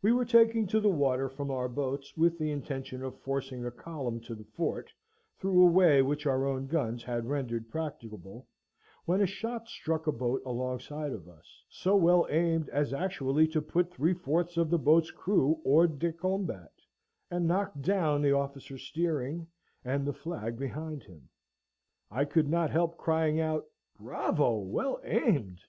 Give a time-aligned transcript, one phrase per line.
[0.00, 3.70] We were taking to the water from our boats, with the intention of forcing a
[3.70, 4.90] column to the fort,
[5.38, 8.46] through a way which our own guns had rendered practicable,
[9.04, 13.60] when a shot struck a boat alongside of us, so well aimed, as actually to
[13.60, 16.72] put three fourths of the boat's crew hors de combat,
[17.30, 19.46] and knock down the officer steering,
[19.84, 21.28] and the flag behind him.
[22.10, 23.66] I could not help crying out,
[24.00, 24.60] "Bravo!
[24.60, 25.60] well aimed!"